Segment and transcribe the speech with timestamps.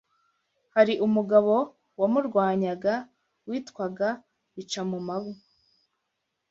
[0.75, 1.53] Hari umugabo
[1.99, 2.93] wamurwanyaga
[3.49, 4.09] witwaga
[4.55, 5.39] Bicamumango